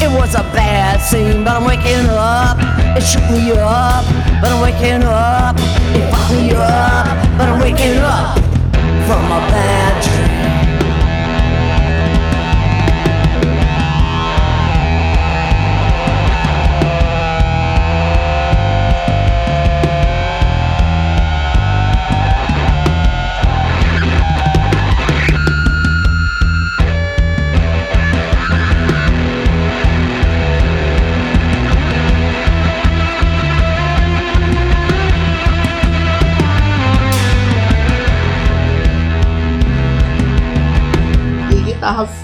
It 0.00 0.10
was 0.10 0.34
a 0.34 0.42
bad 0.54 1.00
scene, 1.00 1.44
but 1.44 1.56
I'm 1.56 1.64
waking 1.64 2.08
up. 2.10 2.56
It 2.96 3.02
shook 3.02 3.28
me 3.30 3.52
up, 3.52 4.04
but 4.40 4.50
I'm 4.52 4.60
waking 4.62 5.02
up. 5.02 5.56
It 5.96 6.10
fucked 6.10 6.32
me 6.32 6.50
up, 6.52 7.06
but 7.36 7.48
I'm 7.48 7.60
waking 7.60 7.98
up 7.98 8.38
from 9.06 9.24
a 9.26 9.40
bad 9.50 10.02
dream. 10.02 10.57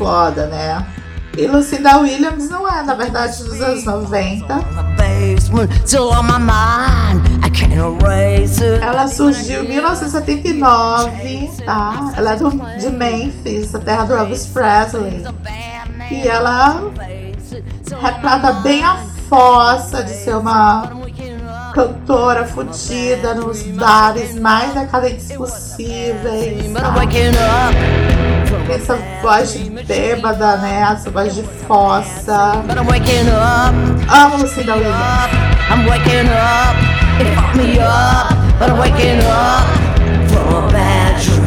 Foda, 0.04 0.46
né? 0.48 0.84
E 1.36 1.46
Lucinda 1.46 1.98
Williams 1.98 2.48
não 2.48 2.68
é, 2.68 2.82
na 2.82 2.94
verdade, 2.94 3.42
dos 3.42 3.60
anos 3.60 3.84
90. 3.84 4.46
The 4.46 4.62
basement, 4.96 5.68
still 5.84 6.10
on 6.10 6.24
my 6.24 6.38
mind. 6.38 7.26
I 7.44 7.50
can't 7.50 7.74
erase 7.74 8.62
it. 8.62 8.84
Ela 8.84 9.08
surgiu 9.08 9.64
em 9.64 9.68
1979, 9.68 11.50
tá? 11.64 12.12
Ela 12.16 12.32
é 12.34 12.36
do, 12.36 12.50
de 12.78 12.90
Memphis, 12.90 13.74
a 13.74 13.78
terra 13.80 14.04
do 14.04 14.14
Elvis 14.14 14.46
Presley. 14.46 15.24
E 16.10 16.28
ela 16.28 16.82
retrata 18.00 18.52
bem 18.60 18.84
a 18.84 18.98
força 19.28 20.04
de 20.04 20.10
ser 20.10 20.36
uma 20.36 20.88
cantora 21.74 22.44
fodida 22.44 23.34
nos 23.34 23.62
bares 23.62 24.38
mais 24.38 24.72
decadentes 24.72 25.32
possíveis. 25.32 26.70
But 26.94 27.10
essa 28.72 28.96
voz 29.20 29.54
bêbada, 29.86 30.56
né? 30.56 30.88
Essa 30.92 31.10
voz 31.10 31.34
de 31.34 31.42
fossa. 31.42 32.64
I'm 32.68 32.86
waking 32.86 33.28
up. 33.28 33.74
Amo 34.08 34.38
Lucinda. 34.38 34.74
Um 34.74 34.80
I'm 35.70 35.86
waking 35.86 36.28
up. 36.30 36.76
It 37.20 37.34
fucked 37.34 37.56
me 37.56 37.78
up, 37.78 38.28
but 38.58 38.70
I'm 38.70 38.78
waking 38.78 39.20
up 39.20 39.66
from 40.28 40.64
a 40.64 40.72
bad 40.72 41.20
dream. 41.22 41.44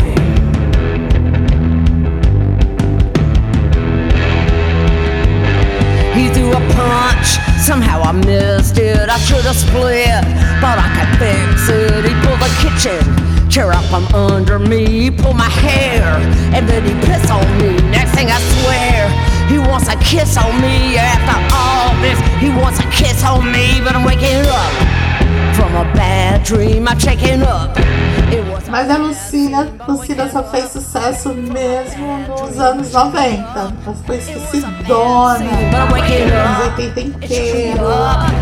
He 6.14 6.30
threw 6.30 6.52
a 6.52 6.62
punch. 6.74 7.40
Somehow 7.60 8.02
I 8.02 8.12
missed 8.14 8.78
it. 8.78 9.10
I 9.10 9.18
should 9.20 9.44
have 9.44 9.56
split, 9.56 10.24
but 10.62 10.78
I 10.80 10.88
could 10.96 11.20
fix 11.20 11.70
it. 11.70 12.06
He 12.06 12.14
pulled 12.22 12.40
the 12.40 12.50
kitchen 12.62 13.37
chair 13.58 13.72
out 13.72 13.86
from 13.86 14.06
under 14.14 14.60
me. 14.60 14.86
He 14.86 15.12
pulled 15.12 15.36
my 15.36 15.50
hair, 15.50 16.04
and 16.56 16.70
then 16.70 16.84
he 16.86 16.94
pissed 17.08 17.32
on 17.32 17.46
me. 17.58 17.74
Next 17.90 18.12
thing 18.14 18.28
I 18.30 18.40
swear, 18.54 19.10
he 19.52 19.58
wants 19.58 19.88
a 19.90 19.98
kiss 19.98 20.38
on 20.38 20.54
me. 20.62 20.96
After 20.98 21.38
all 21.58 21.90
this, 22.06 22.20
he 22.42 22.50
wants 22.62 22.80
a 22.80 22.88
kiss 22.92 23.24
on 23.26 23.52
me, 23.52 23.82
but 23.84 23.96
I'm 23.96 24.06
waking 24.06 24.46
up 24.46 24.74
from 25.58 25.72
a 25.76 25.86
bad 25.98 26.44
dream. 26.44 26.88
I'm 26.88 27.00
shaking 27.00 27.42
up. 27.42 27.76
It 28.30 28.46
was 28.52 28.68
a 28.68 28.72
Mas 28.72 28.90
a 28.90 28.98
Lucina, 29.00 29.62
Lucina 29.88 30.30
só 30.30 30.44
fez 30.44 30.66
sucesso 30.72 31.34
mesmo 31.34 32.18
nos 32.28 32.60
anos 32.60 32.92
90. 32.92 33.24
Ela 33.26 33.96
ficou 33.96 34.16
esquecidona. 34.16 35.50
But 35.72 35.80
I'm 35.82 35.92
waking 35.94 36.28
Nos 36.28 36.68
up, 36.68 36.82
80 36.82 37.02
inteiro. 37.02 37.88
up, 37.88 38.34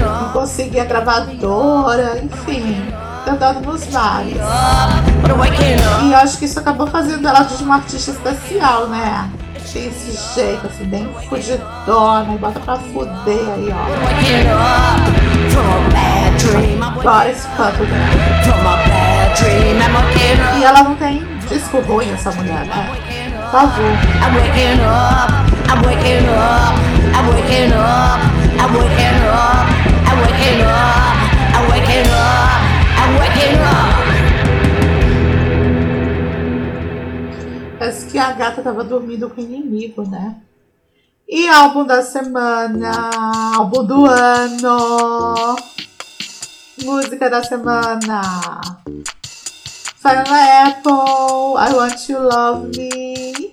Não 0.00 0.32
conseguia 0.32 0.84
gravadora, 0.84 2.22
enfim. 2.22 3.07
Andando 3.28 3.60
nos 3.60 3.84
bares. 3.86 4.36
E 6.02 6.12
eu 6.12 6.18
acho 6.18 6.38
que 6.38 6.46
isso 6.46 6.58
acabou 6.58 6.86
fazendo 6.86 7.28
ela 7.28 7.42
de 7.42 7.62
uma 7.62 7.74
artista 7.76 8.10
especial, 8.10 8.86
né? 8.86 9.28
Tem 9.70 9.86
esse 9.88 10.18
jeito, 10.34 10.66
assim, 10.66 10.84
bem 10.84 11.06
fudidona, 11.28 12.34
e 12.34 12.38
bota 12.38 12.58
pra 12.60 12.76
fuder 12.76 13.52
aí, 13.54 13.68
ó. 13.70 13.84
Bora 17.02 17.30
esse 17.30 17.46
canto 17.48 17.84
dela. 17.84 18.08
E 20.58 20.64
ela 20.64 20.82
não 20.82 20.94
tem 20.94 21.22
disco 21.48 21.80
ruim, 21.80 22.10
essa 22.10 22.30
mulher, 22.32 22.64
né? 22.64 22.88
Por 23.42 23.50
favor. 23.50 23.92
I'm 24.22 24.34
waking 24.36 24.80
up. 24.80 25.30
I'm 25.68 25.82
waking 25.84 26.26
up. 26.30 26.74
I'm 27.14 27.28
waking 27.28 27.72
up. 27.74 28.20
I'm 28.58 28.72
waking 28.74 29.20
up. 29.28 29.68
I'm 30.08 30.18
waking 30.22 30.62
up. 30.62 31.16
I'm 31.54 31.68
waking 31.70 32.10
up. 32.10 32.57
Parece 37.78 38.06
que 38.06 38.18
a 38.18 38.32
gata 38.32 38.60
tava 38.60 38.84
dormindo 38.84 39.30
com 39.30 39.40
o 39.40 39.44
inimigo, 39.44 40.02
né? 40.08 40.36
E 41.26 41.48
álbum 41.48 41.84
da 41.84 42.02
semana, 42.02 43.10
álbum 43.56 43.84
do 43.84 44.04
ano, 44.06 45.56
música 46.84 47.30
da 47.30 47.42
semana. 47.42 48.60
Fiona 49.96 50.68
Apple, 50.68 51.56
I 51.58 51.74
Want 51.74 52.08
You 52.08 52.22
Love 52.22 52.76
Me, 52.76 53.52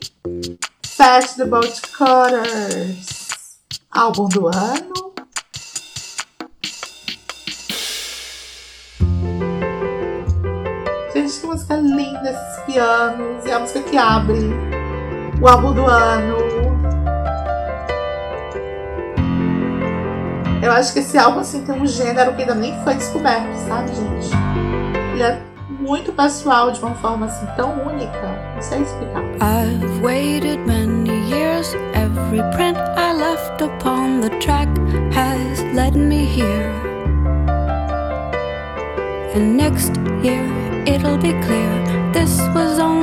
Fat 0.85 1.35
the 1.37 1.45
Boat 1.45 1.81
Cutters. 1.91 3.59
Álbum 3.91 4.27
do 4.29 4.47
ano. 4.47 5.14
Música 12.15 12.21
linda 12.21 12.29
esses 12.31 12.59
pianos. 12.63 13.45
E 13.45 13.51
a 13.51 13.59
música 13.59 13.81
que 13.81 13.97
abre 13.97 14.39
o 15.41 15.47
álbum 15.47 15.73
do 15.73 15.85
ano. 15.85 16.37
Eu 20.61 20.71
acho 20.71 20.93
que 20.93 20.99
esse 20.99 21.17
álbum 21.17 21.39
assim, 21.39 21.63
tem 21.63 21.79
um 21.79 21.85
gênero 21.85 22.33
que 22.33 22.41
ainda 22.41 22.55
nem 22.55 22.73
foi 22.83 22.95
descoberto, 22.95 23.53
sabe, 23.67 23.89
gente? 23.93 24.29
Ele 25.13 25.23
é 25.23 25.39
muito 25.69 26.11
pessoal, 26.11 26.71
de 26.71 26.79
uma 26.79 26.95
forma 26.95 27.27
assim 27.27 27.45
tão 27.55 27.71
única. 27.85 28.19
Não 28.55 28.61
sei 28.61 28.81
explicar. 28.81 29.21
I've 29.41 30.01
waited 30.01 30.59
many 30.65 31.11
years. 31.29 31.75
Every 31.93 32.41
print 32.55 32.77
I 32.97 33.13
left 33.13 33.61
upon 33.61 34.21
the 34.21 34.29
track 34.39 34.69
has 35.13 35.61
led 35.75 35.95
me 35.95 36.25
here. 36.25 36.71
And 39.35 39.57
next 39.57 39.91
year 40.23 40.45
it'll 40.87 41.17
be 41.17 41.33
clear 41.45 42.04
this 42.15 42.39
was 42.55 42.79
only 42.79 42.94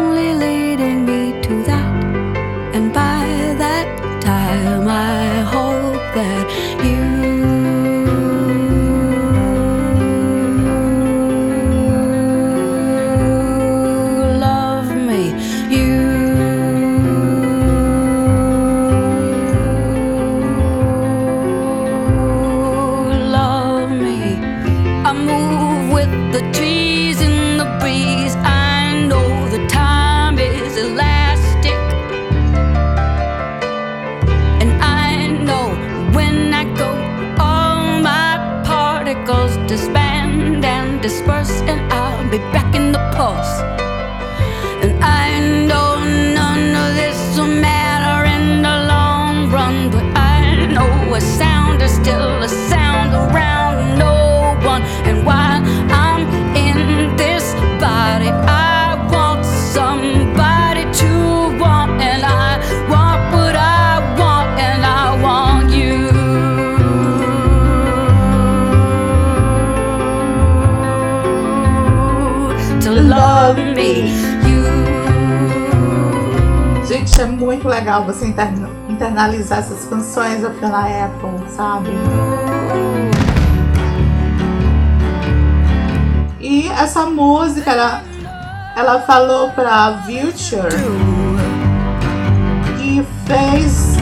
disperse, 41.03 41.51
and 41.63 41.93
I'll 41.93 42.31
be 42.31 42.39
back 42.55 42.72
legal 77.73 78.05
você 78.05 78.27
interna- 78.27 78.69
internalizar 78.89 79.61
essas 79.61 79.85
canções 79.87 80.43
da 80.43 80.51
Apple, 80.51 81.49
sabe? 81.49 81.89
E 86.39 86.69
essa 86.69 87.07
música, 87.07 87.71
ela, 87.71 88.03
ela 88.77 89.01
falou 89.03 89.51
pra 89.53 90.03
Future 90.05 90.69
que 92.79 93.05
fez 93.27 93.97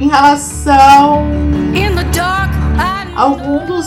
em 0.00 0.08
relação 0.08 1.22
a 2.78 3.20
algum 3.22 3.64
dos 3.66 3.86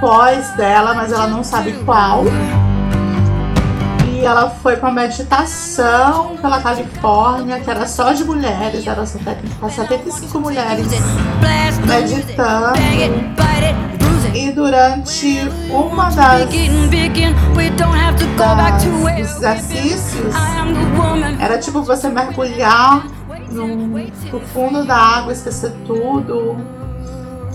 boys 0.00 0.48
dela, 0.50 0.94
mas 0.94 1.10
ela 1.12 1.26
não 1.26 1.42
sabe 1.42 1.72
qual. 1.84 2.24
Ela 4.28 4.50
foi 4.50 4.76
pra 4.76 4.90
uma 4.90 5.00
meditação 5.00 6.36
pela 6.36 6.60
Califórnia, 6.60 7.60
que 7.60 7.70
era 7.70 7.86
só 7.86 8.12
de 8.12 8.24
mulheres, 8.24 8.86
eram 8.86 9.06
70 9.06 9.70
75 9.70 10.38
mulheres 10.38 10.86
meditando. 11.86 12.78
E 14.34 14.52
durante 14.52 15.50
uma 15.70 16.10
das, 16.10 16.44
das 18.36 18.84
exercícios 19.18 20.34
era 21.40 21.58
tipo 21.58 21.82
você 21.82 22.10
mergulhar 22.10 23.06
no, 23.50 23.66
no 23.66 24.40
fundo 24.52 24.84
da 24.84 24.94
água, 24.94 25.32
esquecer 25.32 25.72
tudo. 25.86 26.58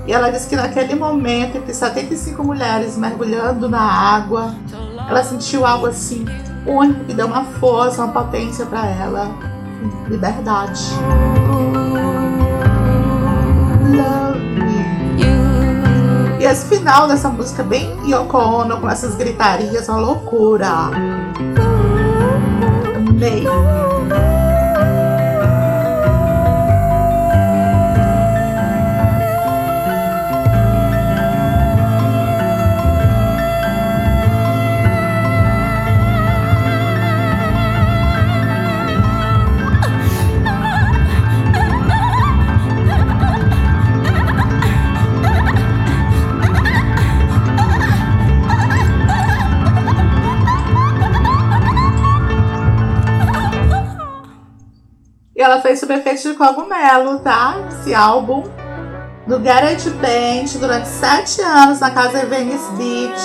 E 0.07 0.11
ela 0.11 0.31
disse 0.31 0.49
que 0.49 0.55
naquele 0.55 0.95
momento, 0.95 1.59
entre 1.59 1.71
75 1.71 2.43
mulheres 2.43 2.97
mergulhando 2.97 3.69
na 3.69 3.79
água, 3.79 4.55
ela 5.07 5.23
sentiu 5.23 5.67
algo 5.67 5.85
assim 5.85 6.25
único 6.65 7.05
que 7.05 7.13
deu 7.13 7.27
uma 7.27 7.43
força, 7.43 8.03
uma 8.03 8.13
potência 8.13 8.65
pra 8.65 8.87
ela. 8.87 9.29
Liberdade. 10.07 10.81
E 16.39 16.45
esse 16.45 16.65
final 16.75 17.07
dessa 17.07 17.29
música 17.29 17.63
bem 17.63 17.97
Yoko 18.05 18.37
Ono, 18.37 18.79
com 18.79 18.89
essas 18.89 19.15
gritarias, 19.15 19.87
uma 19.87 19.99
loucura. 19.99 20.89
Amei. 23.07 23.43
ela 55.43 55.61
fez 55.61 55.79
sob 55.79 55.93
efeito 55.93 56.21
de 56.21 56.33
cogumelo, 56.35 57.19
tá? 57.19 57.55
Esse 57.69 57.93
álbum. 57.93 58.43
Do 59.27 59.39
Garrett 59.39 59.89
Band 59.89 60.59
durante 60.59 60.87
sete 60.87 61.41
anos 61.41 61.79
na 61.79 61.91
casa 61.91 62.25
Venice 62.25 62.69
Beach. 62.73 63.21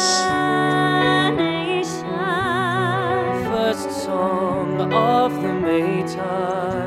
first 3.75 3.91
song 3.91 4.93
of 4.93 5.33
the 5.43 5.53
Maytime. 5.53 6.78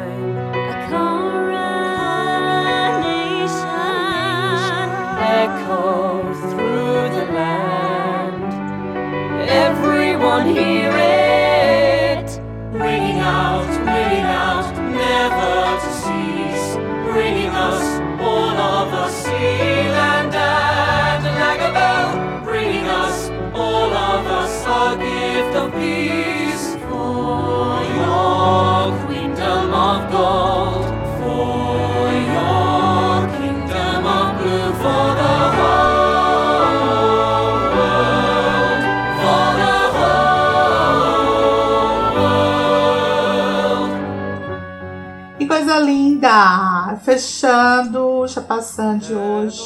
Fechando 47.04 48.20
o 48.20 48.28
Chapaçã 48.28 48.98
de 48.98 49.14
hoje 49.14 49.62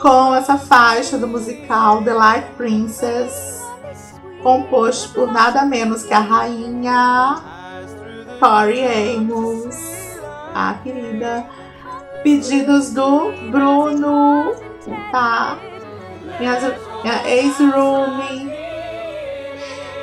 com 0.00 0.34
essa 0.34 0.56
faixa 0.56 1.18
do 1.18 1.26
musical 1.26 2.02
The 2.02 2.12
Light 2.14 2.46
Princess, 2.56 3.62
composto 4.42 5.12
por 5.12 5.30
nada 5.30 5.66
menos 5.66 6.02
que 6.02 6.14
a 6.14 6.20
rainha 6.20 7.36
Tori 8.40 8.80
Amos, 8.82 9.76
a 10.54 10.74
querida. 10.82 11.44
Pedidos 12.22 12.90
do 12.94 13.32
Bruno, 13.50 14.54
tá? 15.12 15.58
Minha, 16.38 16.58
minha 17.02 17.28
ex-roomie, 17.28 18.50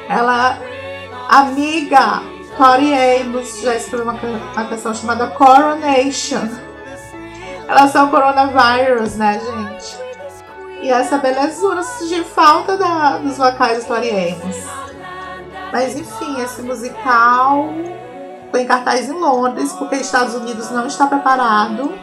ela, 0.08 0.60
amiga 1.28 2.31
Tori 2.58 2.94
Amos, 2.94 3.62
já 3.62 3.76
escreveu 3.76 4.04
uma, 4.04 4.14
uma 4.14 4.66
canção 4.66 4.94
chamada 4.94 5.28
Coronation. 5.28 6.48
Elas 7.68 7.92
são 7.92 8.10
coronavírus, 8.10 9.16
né, 9.16 9.40
gente? 9.40 9.98
E 10.82 10.90
essa 10.90 11.18
belezura 11.18 11.82
de 12.08 12.24
falta 12.24 12.76
da, 12.76 13.18
dos 13.18 13.38
vocais 13.38 13.84
do 13.84 13.88
Tori 13.88 14.10
Amos. 14.10 14.58
Mas 15.72 15.96
enfim, 15.96 16.42
esse 16.42 16.62
musical 16.62 17.70
foi 18.52 18.64
em 18.64 18.68
cartaz 18.68 19.08
em 19.08 19.14
Londres, 19.14 19.72
porque 19.74 19.96
os 19.96 20.02
Estados 20.02 20.36
Unidos 20.36 20.70
não 20.70 20.86
está 20.86 21.08
preparado 21.08 21.94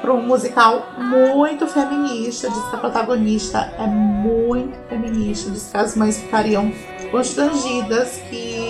para 0.00 0.12
um 0.12 0.22
musical 0.22 0.86
muito 0.96 1.66
feminista. 1.66 2.48
Diz 2.48 2.64
que 2.64 2.76
a 2.76 2.78
protagonista 2.78 3.74
é 3.78 3.86
muito 3.86 4.78
feminista. 4.88 5.50
Diz 5.50 5.70
que 5.70 5.76
as 5.76 5.94
mães 5.94 6.18
ficariam 6.18 6.72
constrangidas 7.10 8.22
que 8.30 8.67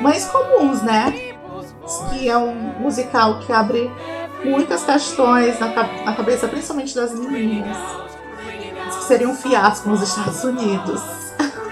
mães 0.00 0.26
comuns, 0.26 0.82
né? 0.82 1.34
Que 2.10 2.28
é 2.28 2.36
um 2.36 2.54
musical 2.80 3.40
que 3.40 3.52
abre 3.52 3.90
muitas 4.44 4.84
questões 4.84 5.58
na, 5.58 5.68
na 5.68 6.14
cabeça, 6.14 6.48
principalmente 6.48 6.94
das 6.94 7.12
meninas. 7.14 7.76
Que 8.86 9.04
seria 9.04 9.28
um 9.28 9.34
fiasco 9.34 9.88
nos 9.88 10.02
Estados 10.02 10.42
Unidos. 10.44 11.02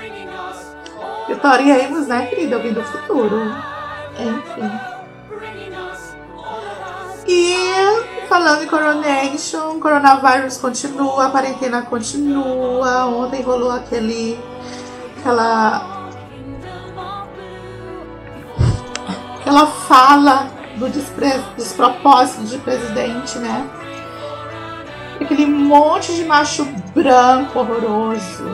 Tori 1.45 1.71
Amos, 1.73 2.07
né, 2.07 2.27
querida, 2.27 2.57
alguém 2.57 2.73
do 2.73 2.83
futuro. 2.83 3.39
Enfim. 4.19 4.95
E 7.27 7.55
falando 8.29 8.63
em 8.63 8.67
Coronation, 8.67 9.79
coronavírus 9.79 10.57
continua, 10.57 11.27
a 11.27 11.31
quarentena 11.31 11.83
continua. 11.83 13.05
Ontem 13.05 13.43
rolou 13.43 13.71
aquele. 13.71 14.39
aquela. 15.19 15.94
Aquela 19.45 19.67
fala 19.67 20.49
do 20.77 20.89
despropósito 20.89 22.45
de 22.45 22.57
presidente, 22.59 23.39
né? 23.39 23.69
Aquele 25.21 25.45
monte 25.45 26.15
de 26.15 26.25
macho 26.25 26.65
branco 26.95 27.59
horroroso 27.59 28.45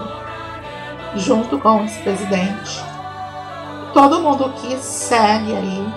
junto 1.15 1.59
com 1.59 1.85
esse 1.85 1.99
presidente. 2.01 2.85
Todo 3.95 4.21
mundo 4.21 4.53
que 4.57 4.77
segue 4.79 5.57
aí 5.57 5.95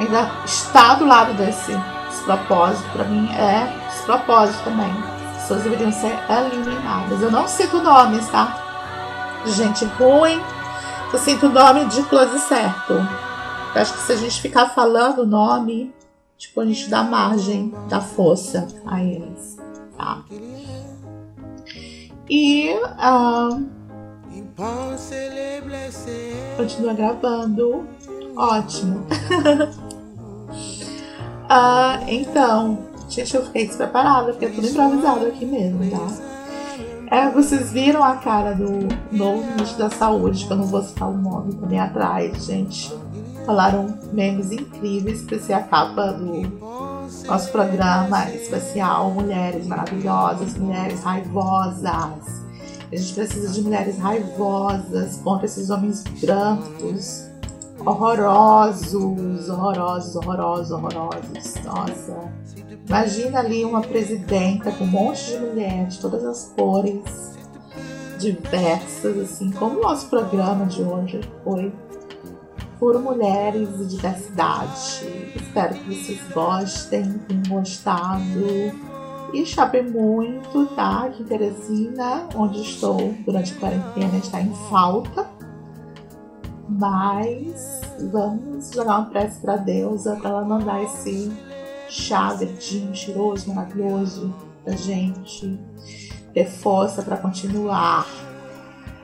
ainda 0.00 0.30
está 0.44 0.94
do 0.94 1.06
lado 1.06 1.34
desse 1.34 1.76
despropósito, 2.08 2.88
para 2.90 3.04
mim 3.04 3.28
é 3.34 3.72
despropósito 3.88 4.64
também. 4.64 4.92
As 5.30 5.42
pessoas 5.42 5.62
deveriam 5.62 5.92
ser 5.92 6.18
eliminadas. 6.28 7.22
Eu 7.22 7.30
não 7.30 7.46
cito 7.46 7.80
nomes, 7.80 8.28
tá? 8.28 8.52
Gente 9.46 9.84
ruim, 9.98 10.42
eu 11.12 11.18
sinto 11.18 11.46
o 11.46 11.48
nome 11.48 11.86
de 11.86 12.02
close 12.04 12.38
certo. 12.40 12.92
Eu 12.92 13.82
acho 13.82 13.94
que 13.94 14.00
se 14.00 14.12
a 14.12 14.16
gente 14.16 14.40
ficar 14.40 14.70
falando 14.70 15.22
o 15.22 15.26
nome, 15.26 15.94
tipo, 16.36 16.60
a 16.60 16.66
gente 16.66 16.88
dá 16.88 17.02
margem, 17.02 17.74
dá 17.88 18.00
força 18.00 18.66
a 18.86 19.02
eles, 19.02 19.56
tá? 19.96 20.22
E 22.28 22.74
blessés. 25.62 26.36
continua 26.56 26.92
gravando. 26.92 27.86
Ótimo. 28.36 29.06
Ah, 31.50 32.00
então, 32.06 32.78
gente, 33.08 33.34
eu 33.34 33.42
fiquei 33.46 33.66
despreparada, 33.66 34.32
porque 34.32 34.44
é 34.44 34.50
tudo 34.50 34.66
improvisado 34.66 35.24
aqui 35.24 35.46
mesmo, 35.46 35.90
tá? 35.90 36.37
É, 37.10 37.30
vocês 37.30 37.72
viram 37.72 38.04
a 38.04 38.16
cara 38.16 38.54
do 38.54 38.86
novo 39.10 39.42
ministro 39.46 39.78
da 39.78 39.90
saúde, 39.90 40.46
que 40.46 40.52
eu 40.52 40.58
não 40.58 40.66
vou 40.66 40.82
citar 40.82 41.08
o 41.08 41.16
nome 41.16 41.54
também 41.54 41.80
atrás, 41.80 42.44
gente. 42.44 42.94
Falaram 43.46 43.98
memes 44.12 44.52
incríveis 44.52 45.22
pra 45.22 45.38
ser 45.38 45.54
a 45.54 45.62
capa 45.62 46.12
do 46.12 46.42
nosso 47.26 47.50
programa 47.50 48.28
especial 48.30 49.10
Mulheres 49.10 49.66
Maravilhosas, 49.66 50.58
Mulheres 50.58 51.02
Raivosas. 51.02 51.86
A 52.92 52.96
gente 52.96 53.14
precisa 53.14 53.52
de 53.52 53.62
mulheres 53.62 53.98
raivosas 53.98 55.16
contra 55.16 55.46
esses 55.46 55.70
homens 55.70 56.04
brancos, 56.20 57.26
horrorosos, 57.78 59.48
horrorosos, 59.48 60.16
horrorosos, 60.16 60.70
horrorosos. 60.72 61.54
Nossa. 61.64 62.47
Imagina 62.88 63.40
ali 63.40 63.66
uma 63.66 63.82
presidenta 63.82 64.72
com 64.72 64.84
um 64.84 64.86
monte 64.86 65.32
de 65.32 65.38
mulheres 65.38 65.94
de 65.94 66.00
todas 66.00 66.24
as 66.24 66.54
cores, 66.56 67.36
diversas, 68.18 69.18
assim, 69.18 69.50
como 69.50 69.78
o 69.78 69.82
nosso 69.82 70.08
programa 70.08 70.64
de 70.64 70.82
hoje 70.82 71.20
foi 71.44 71.70
por 72.78 72.98
mulheres 72.98 73.68
e 73.78 73.84
diversidade. 73.84 75.32
Espero 75.36 75.74
que 75.74 75.94
vocês 75.94 76.20
gostem, 76.32 77.18
tenham 77.28 77.60
gostado. 77.60 78.88
E 79.34 79.44
chapem 79.44 79.82
muito, 79.82 80.66
tá? 80.74 81.04
Aqui 81.04 81.22
em 81.22 81.26
Teresina, 81.26 82.26
onde 82.34 82.62
estou 82.62 83.14
durante 83.26 83.52
a 83.52 83.56
quarentena, 83.56 84.16
está 84.16 84.40
em 84.40 84.54
falta. 84.70 85.28
Mas 86.66 87.82
vamos 88.10 88.70
jogar 88.70 89.00
uma 89.00 89.10
prece 89.10 89.40
pra 89.40 89.56
deusa 89.56 90.16
para 90.16 90.30
ela 90.30 90.44
mandar 90.44 90.82
esse 90.82 91.30
chá 91.88 92.34
verdinho, 92.34 92.94
cheiroso, 92.94 93.52
maravilhoso 93.52 94.34
pra 94.64 94.76
gente 94.76 95.58
ter 96.34 96.46
força 96.46 97.02
para 97.02 97.16
continuar 97.16 98.06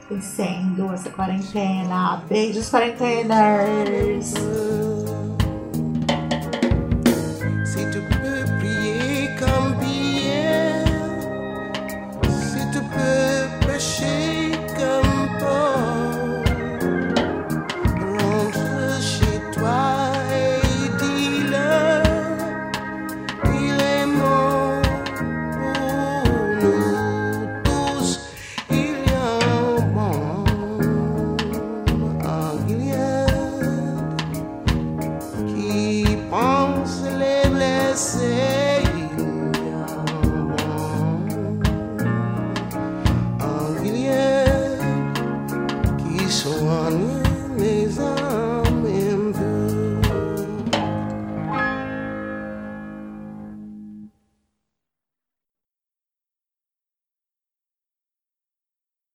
vencendo 0.09 0.93
essa 0.93 1.11
quarentena. 1.11 2.23
Beijos, 2.29 2.69
quarentenas! 2.69 4.35